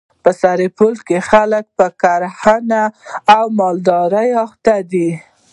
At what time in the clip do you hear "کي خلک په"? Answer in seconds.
1.07-1.85